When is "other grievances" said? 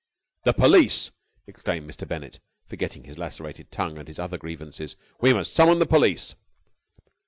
4.17-4.95